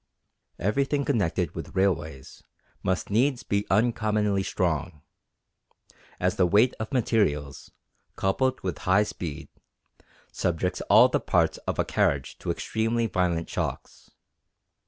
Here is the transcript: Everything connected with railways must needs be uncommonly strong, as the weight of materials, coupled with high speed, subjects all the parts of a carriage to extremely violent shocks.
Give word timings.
Everything 0.57 1.05
connected 1.05 1.53
with 1.53 1.75
railways 1.75 2.41
must 2.81 3.11
needs 3.11 3.43
be 3.43 3.67
uncommonly 3.69 4.41
strong, 4.41 5.03
as 6.19 6.37
the 6.37 6.47
weight 6.47 6.73
of 6.79 6.91
materials, 6.91 7.69
coupled 8.15 8.59
with 8.61 8.79
high 8.89 9.03
speed, 9.03 9.47
subjects 10.31 10.81
all 10.89 11.07
the 11.07 11.19
parts 11.19 11.59
of 11.67 11.77
a 11.77 11.85
carriage 11.85 12.39
to 12.39 12.49
extremely 12.49 13.05
violent 13.05 13.47
shocks. 13.47 14.09